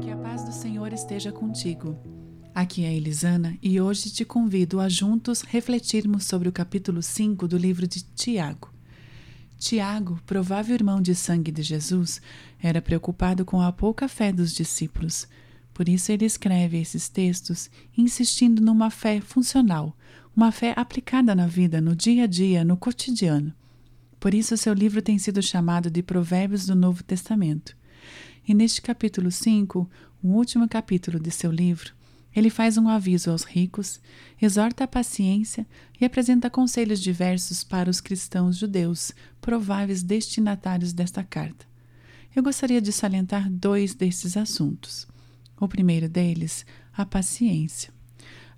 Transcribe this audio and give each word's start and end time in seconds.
Que 0.00 0.10
a 0.10 0.16
paz 0.16 0.44
do 0.44 0.52
Senhor 0.52 0.92
esteja 0.92 1.32
contigo. 1.32 1.98
Aqui 2.54 2.84
é 2.84 2.94
Elisana 2.94 3.56
e 3.62 3.80
hoje 3.80 4.10
te 4.10 4.24
convido 4.24 4.80
a 4.80 4.88
juntos 4.88 5.42
refletirmos 5.42 6.24
sobre 6.24 6.48
o 6.48 6.52
capítulo 6.52 7.02
5 7.02 7.46
do 7.48 7.56
livro 7.56 7.86
de 7.86 8.02
Tiago. 8.02 8.72
Tiago, 9.58 10.20
provável 10.26 10.74
irmão 10.74 11.00
de 11.00 11.14
sangue 11.14 11.50
de 11.50 11.62
Jesus, 11.62 12.20
era 12.62 12.82
preocupado 12.82 13.44
com 13.44 13.60
a 13.60 13.72
pouca 13.72 14.08
fé 14.08 14.32
dos 14.32 14.52
discípulos. 14.52 15.26
Por 15.72 15.88
isso 15.88 16.12
ele 16.12 16.24
escreve 16.24 16.80
esses 16.80 17.08
textos 17.08 17.70
insistindo 17.96 18.60
numa 18.60 18.90
fé 18.90 19.20
funcional, 19.20 19.96
uma 20.34 20.52
fé 20.52 20.74
aplicada 20.76 21.34
na 21.34 21.46
vida, 21.46 21.80
no 21.80 21.96
dia 21.96 22.24
a 22.24 22.26
dia, 22.26 22.64
no 22.64 22.76
cotidiano. 22.76 23.54
Por 24.20 24.34
isso 24.34 24.56
seu 24.56 24.72
livro 24.74 25.00
tem 25.00 25.18
sido 25.18 25.40
chamado 25.40 25.90
de 25.90 26.02
Provérbios 26.02 26.66
do 26.66 26.74
Novo 26.74 27.02
Testamento. 27.04 27.76
E 28.46 28.52
neste 28.52 28.82
capítulo 28.82 29.30
5, 29.30 29.88
o 30.22 30.28
último 30.28 30.68
capítulo 30.68 31.20
de 31.20 31.30
seu 31.30 31.52
livro, 31.52 31.92
ele 32.34 32.50
faz 32.50 32.76
um 32.76 32.88
aviso 32.88 33.30
aos 33.30 33.42
ricos, 33.44 34.00
exorta 34.40 34.84
a 34.84 34.88
paciência 34.88 35.66
e 36.00 36.04
apresenta 36.04 36.50
conselhos 36.50 37.00
diversos 37.00 37.64
para 37.64 37.90
os 37.90 38.00
cristãos 38.00 38.56
judeus, 38.56 39.12
prováveis 39.40 40.02
destinatários 40.02 40.92
desta 40.92 41.22
carta. 41.22 41.66
Eu 42.34 42.42
gostaria 42.42 42.80
de 42.80 42.92
salientar 42.92 43.50
dois 43.50 43.94
desses 43.94 44.36
assuntos. 44.36 45.06
O 45.60 45.66
primeiro 45.66 46.08
deles, 46.08 46.64
a 46.92 47.04
paciência. 47.04 47.92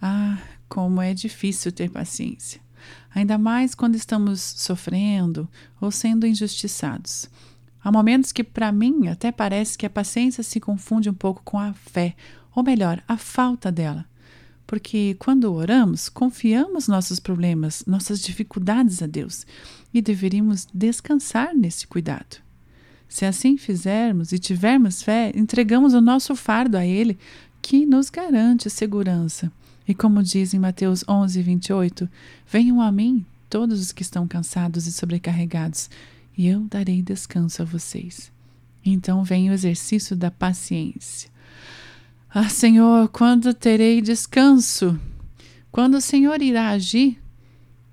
Ah, 0.00 0.38
como 0.68 1.00
é 1.00 1.14
difícil 1.14 1.70
ter 1.70 1.90
paciência! 1.90 2.67
Ainda 3.14 3.38
mais 3.38 3.74
quando 3.74 3.94
estamos 3.94 4.40
sofrendo 4.40 5.48
ou 5.80 5.90
sendo 5.90 6.26
injustiçados. 6.26 7.28
Há 7.82 7.92
momentos 7.92 8.32
que, 8.32 8.44
para 8.44 8.72
mim, 8.72 9.08
até 9.08 9.30
parece 9.30 9.78
que 9.78 9.86
a 9.86 9.90
paciência 9.90 10.42
se 10.42 10.60
confunde 10.60 11.08
um 11.08 11.14
pouco 11.14 11.42
com 11.44 11.58
a 11.58 11.72
fé, 11.72 12.14
ou 12.54 12.62
melhor, 12.62 13.02
a 13.06 13.16
falta 13.16 13.70
dela. 13.70 14.04
Porque 14.66 15.16
quando 15.18 15.52
oramos, 15.52 16.08
confiamos 16.08 16.88
nossos 16.88 17.18
problemas, 17.18 17.84
nossas 17.86 18.20
dificuldades 18.20 19.02
a 19.02 19.06
Deus 19.06 19.46
e 19.94 20.02
deveríamos 20.02 20.66
descansar 20.74 21.54
nesse 21.54 21.86
cuidado. 21.86 22.36
Se 23.08 23.24
assim 23.24 23.56
fizermos 23.56 24.32
e 24.32 24.38
tivermos 24.38 25.02
fé, 25.02 25.32
entregamos 25.34 25.94
o 25.94 26.00
nosso 26.00 26.36
fardo 26.36 26.76
a 26.76 26.84
Ele, 26.84 27.18
que 27.62 27.86
nos 27.86 28.10
garante 28.10 28.68
segurança. 28.68 29.50
E 29.88 29.94
como 29.94 30.22
diz 30.22 30.52
em 30.52 30.58
Mateus 30.58 31.02
11, 31.08 31.40
28, 31.40 32.08
Venham 32.46 32.82
a 32.82 32.92
mim 32.92 33.24
todos 33.48 33.80
os 33.80 33.90
que 33.90 34.02
estão 34.02 34.28
cansados 34.28 34.86
e 34.86 34.92
sobrecarregados, 34.92 35.88
e 36.36 36.46
eu 36.46 36.60
darei 36.64 37.00
descanso 37.00 37.62
a 37.62 37.64
vocês. 37.64 38.30
Então 38.84 39.24
vem 39.24 39.48
o 39.48 39.52
exercício 39.54 40.14
da 40.14 40.30
paciência. 40.30 41.30
Ah, 42.28 42.50
Senhor, 42.50 43.08
quando 43.08 43.54
terei 43.54 44.02
descanso? 44.02 45.00
Quando 45.72 45.94
o 45.94 46.00
Senhor 46.00 46.42
irá 46.42 46.68
agir? 46.68 47.18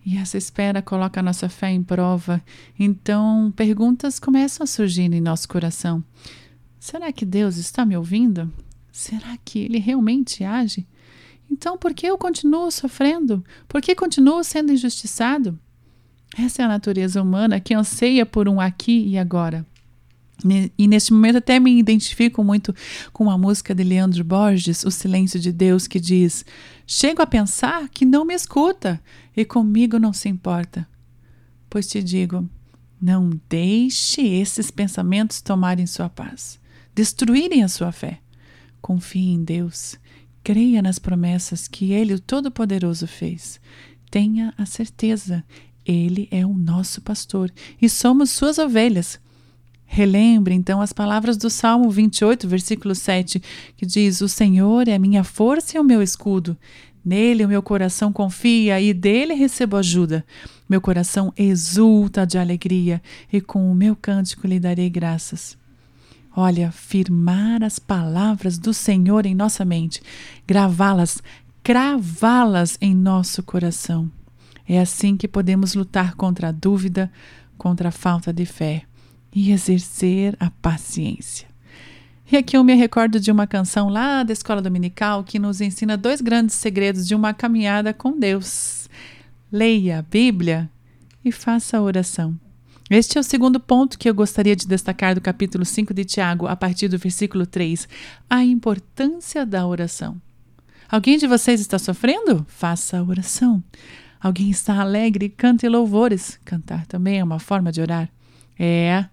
E 0.05 0.17
essa 0.17 0.37
espera 0.37 0.81
coloca 0.81 1.21
a 1.21 1.23
nossa 1.23 1.47
fé 1.47 1.71
em 1.71 1.81
prova. 1.81 2.43
Então, 2.77 3.51
perguntas 3.55 4.19
começam 4.19 4.63
a 4.63 4.67
surgir 4.67 5.11
em 5.11 5.21
nosso 5.21 5.47
coração. 5.47 6.03
Será 6.79 7.11
que 7.11 7.25
Deus 7.25 7.55
está 7.55 7.85
me 7.85 7.97
ouvindo? 7.97 8.51
Será 8.91 9.37
que 9.43 9.59
Ele 9.59 9.79
realmente 9.79 10.43
age? 10.43 10.85
Então, 11.49 11.77
por 11.77 11.93
que 11.93 12.07
eu 12.07 12.17
continuo 12.17 12.69
sofrendo? 12.71 13.43
Por 13.67 13.81
que 13.81 13.95
continuo 13.95 14.43
sendo 14.43 14.71
injustiçado? 14.71 15.57
Essa 16.37 16.61
é 16.61 16.65
a 16.65 16.69
natureza 16.69 17.21
humana 17.21 17.59
que 17.59 17.73
anseia 17.73 18.25
por 18.25 18.49
um 18.49 18.59
aqui 18.59 19.07
e 19.07 19.17
agora. 19.17 19.65
E 20.77 20.87
neste 20.87 21.13
momento 21.13 21.37
até 21.37 21.59
me 21.59 21.79
identifico 21.79 22.43
muito 22.43 22.75
com 23.13 23.31
a 23.31 23.37
música 23.37 23.73
de 23.73 23.83
Leandro 23.83 24.23
Borges, 24.23 24.83
O 24.83 24.91
Silêncio 24.91 25.39
de 25.39 25.51
Deus, 25.51 25.87
que 25.87 25.99
diz: 25.99 26.45
Chego 26.85 27.21
a 27.21 27.27
pensar 27.27 27.87
que 27.87 28.05
não 28.05 28.25
me 28.25 28.33
escuta 28.33 29.01
e 29.35 29.45
comigo 29.45 29.97
não 29.97 30.11
se 30.11 30.27
importa. 30.27 30.87
Pois 31.69 31.87
te 31.87 32.03
digo, 32.03 32.49
não 33.01 33.29
deixe 33.47 34.21
esses 34.27 34.69
pensamentos 34.69 35.41
tomarem 35.41 35.85
sua 35.85 36.09
paz, 36.09 36.59
destruírem 36.93 37.63
a 37.63 37.67
sua 37.69 37.91
fé. 37.91 38.19
Confie 38.81 39.31
em 39.31 39.43
Deus, 39.43 39.97
creia 40.45 40.79
nas 40.79 40.99
promessas 40.99 41.67
que 41.67 41.91
Ele, 41.91 42.13
o 42.13 42.19
Todo-Poderoso, 42.19 43.07
fez. 43.07 43.59
Tenha 44.11 44.53
a 44.55 44.63
certeza, 44.63 45.43
ele 45.83 46.27
é 46.29 46.45
o 46.45 46.53
nosso 46.53 47.01
pastor 47.01 47.51
e 47.81 47.89
somos 47.89 48.29
suas 48.29 48.59
ovelhas. 48.59 49.19
Relembre 49.87 50.53
então 50.53 50.81
as 50.81 50.93
palavras 50.93 51.35
do 51.35 51.49
Salmo 51.49 51.89
28, 51.89 52.47
versículo 52.47 52.93
7, 52.93 53.41
que 53.75 53.87
diz: 53.87 54.21
O 54.21 54.29
Senhor 54.29 54.87
é 54.87 54.93
a 54.93 54.99
minha 54.99 55.23
força 55.23 55.77
e 55.77 55.79
o 55.79 55.83
meu 55.83 56.01
escudo. 56.01 56.55
Nele 57.03 57.43
o 57.43 57.49
meu 57.49 57.63
coração 57.63 58.13
confia 58.13 58.79
e 58.79 58.93
dele 58.93 59.33
recebo 59.33 59.77
ajuda. 59.77 60.23
Meu 60.69 60.79
coração 60.79 61.33
exulta 61.35 62.25
de 62.25 62.37
alegria 62.37 63.01
e 63.33 63.41
com 63.41 63.71
o 63.71 63.75
meu 63.75 63.95
cântico 63.95 64.45
lhe 64.45 64.59
darei 64.59 64.91
graças. 64.91 65.57
Olha, 66.37 66.69
firmar 66.69 67.63
as 67.63 67.79
palavras 67.79 68.57
do 68.57 68.73
Senhor 68.73 69.25
em 69.25 69.33
nossa 69.33 69.63
mente, 69.63 70.01
gravá-las, 70.45 71.23
cravá-las 71.63 72.77
em 72.81 72.93
nosso 72.93 73.41
coração. 73.41 74.11
É 74.67 74.79
assim 74.79 75.15
que 75.15 75.29
podemos 75.29 75.75
lutar 75.75 76.15
contra 76.15 76.49
a 76.49 76.51
dúvida, 76.51 77.09
contra 77.57 77.87
a 77.87 77.91
falta 77.91 78.33
de 78.33 78.45
fé 78.45 78.83
e 79.33 79.51
exercer 79.51 80.35
a 80.37 80.51
paciência. 80.51 81.47
E 82.29 82.35
aqui 82.35 82.57
eu 82.57 82.63
me 82.65 82.73
recordo 82.73 83.17
de 83.17 83.31
uma 83.31 83.47
canção 83.47 83.87
lá 83.87 84.21
da 84.23 84.33
escola 84.33 84.61
dominical 84.61 85.23
que 85.23 85.39
nos 85.39 85.61
ensina 85.61 85.95
dois 85.95 86.19
grandes 86.19 86.55
segredos 86.55 87.07
de 87.07 87.15
uma 87.15 87.33
caminhada 87.33 87.93
com 87.93 88.19
Deus. 88.19 88.89
Leia 89.49 89.99
a 89.99 90.01
Bíblia 90.01 90.69
e 91.23 91.31
faça 91.31 91.77
a 91.77 91.81
oração. 91.81 92.37
Este 92.89 93.17
é 93.17 93.21
o 93.21 93.23
segundo 93.23 93.59
ponto 93.59 93.97
que 93.97 94.07
eu 94.07 94.13
gostaria 94.13 94.55
de 94.55 94.67
destacar 94.67 95.15
do 95.15 95.21
capítulo 95.21 95.65
5 95.65 95.91
de 95.91 96.05
Tiago, 96.05 96.45
a 96.45 96.55
partir 96.55 96.87
do 96.87 96.99
versículo 96.99 97.47
3, 97.47 97.87
a 98.29 98.45
importância 98.45 99.43
da 99.43 99.65
oração. 99.65 100.21
Alguém 100.87 101.17
de 101.17 101.25
vocês 101.25 101.59
está 101.59 101.79
sofrendo? 101.79 102.45
Faça 102.47 102.99
a 102.99 103.03
oração. 103.03 103.63
Alguém 104.21 104.51
está 104.51 104.79
alegre, 104.79 105.29
cante 105.29 105.67
louvores. 105.67 106.39
Cantar 106.45 106.85
também 106.85 107.17
é 107.17 107.23
uma 107.23 107.39
forma 107.39 107.71
de 107.71 107.81
orar. 107.81 108.07
É, 108.57 109.03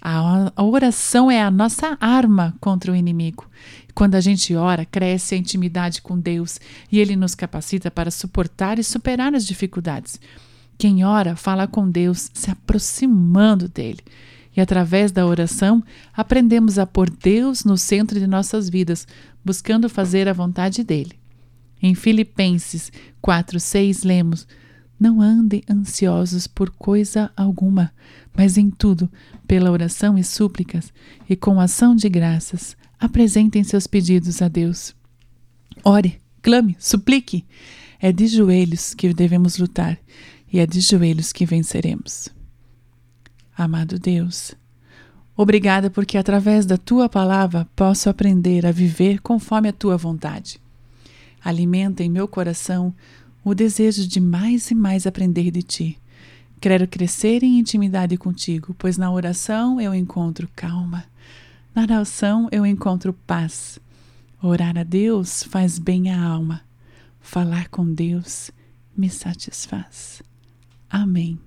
a 0.00 0.62
oração 0.62 1.30
é 1.30 1.42
a 1.42 1.50
nossa 1.50 1.98
arma 2.00 2.56
contra 2.60 2.90
o 2.90 2.96
inimigo. 2.96 3.46
Quando 3.94 4.14
a 4.14 4.20
gente 4.22 4.54
ora, 4.54 4.86
cresce 4.86 5.34
a 5.34 5.38
intimidade 5.38 6.00
com 6.00 6.18
Deus 6.18 6.58
e 6.90 6.98
Ele 6.98 7.14
nos 7.14 7.34
capacita 7.34 7.90
para 7.90 8.10
suportar 8.10 8.78
e 8.78 8.84
superar 8.84 9.34
as 9.34 9.46
dificuldades. 9.46 10.18
Quem 10.78 11.04
ora 11.04 11.34
fala 11.34 11.66
com 11.66 11.90
Deus, 11.90 12.30
se 12.32 12.52
aproximando 12.52 13.68
dele. 13.68 13.98
E 14.56 14.60
através 14.60 15.10
da 15.10 15.26
oração, 15.26 15.82
aprendemos 16.16 16.78
a 16.78 16.86
pôr 16.86 17.10
Deus 17.10 17.64
no 17.64 17.76
centro 17.76 18.18
de 18.18 18.28
nossas 18.28 18.70
vidas, 18.70 19.06
buscando 19.44 19.88
fazer 19.88 20.28
a 20.28 20.32
vontade 20.32 20.84
dele. 20.84 21.18
Em 21.82 21.96
Filipenses 21.96 22.92
4:6 23.20 24.04
lemos: 24.04 24.46
Não 24.98 25.20
andem 25.20 25.62
ansiosos 25.68 26.46
por 26.46 26.70
coisa 26.70 27.30
alguma, 27.36 27.92
mas 28.36 28.56
em 28.56 28.70
tudo, 28.70 29.10
pela 29.48 29.72
oração 29.72 30.16
e 30.16 30.22
súplicas 30.22 30.92
e 31.28 31.34
com 31.34 31.60
ação 31.60 31.94
de 31.94 32.08
graças, 32.08 32.76
apresentem 33.00 33.64
seus 33.64 33.88
pedidos 33.88 34.40
a 34.42 34.46
Deus. 34.46 34.94
Ore, 35.84 36.20
clame, 36.40 36.76
suplique. 36.78 37.44
É 38.00 38.12
de 38.12 38.28
joelhos 38.28 38.94
que 38.94 39.12
devemos 39.12 39.58
lutar 39.58 39.98
e 40.52 40.58
é 40.58 40.66
de 40.66 40.80
joelhos 40.80 41.32
que 41.32 41.46
venceremos. 41.46 42.28
Amado 43.56 43.98
Deus, 43.98 44.54
obrigada 45.36 45.90
porque 45.90 46.16
através 46.16 46.64
da 46.64 46.76
tua 46.76 47.08
palavra 47.08 47.66
posso 47.74 48.08
aprender 48.08 48.64
a 48.64 48.72
viver 48.72 49.20
conforme 49.20 49.68
a 49.68 49.72
tua 49.72 49.96
vontade. 49.96 50.60
Alimenta 51.44 52.02
em 52.02 52.10
meu 52.10 52.26
coração 52.26 52.94
o 53.44 53.54
desejo 53.54 54.06
de 54.06 54.20
mais 54.20 54.70
e 54.70 54.74
mais 54.74 55.06
aprender 55.06 55.50
de 55.50 55.62
ti. 55.62 55.98
Quero 56.60 56.88
crescer 56.88 57.42
em 57.42 57.58
intimidade 57.58 58.16
contigo, 58.16 58.74
pois 58.76 58.98
na 58.98 59.10
oração 59.10 59.80
eu 59.80 59.94
encontro 59.94 60.48
calma. 60.56 61.04
Na 61.74 61.82
oração 61.82 62.48
eu 62.50 62.66
encontro 62.66 63.12
paz. 63.12 63.78
Orar 64.42 64.76
a 64.76 64.82
Deus 64.82 65.42
faz 65.44 65.78
bem 65.78 66.10
à 66.10 66.20
alma. 66.20 66.60
Falar 67.20 67.68
com 67.68 67.92
Deus 67.92 68.50
me 68.96 69.08
satisfaz. 69.08 70.22
Amém. 70.90 71.38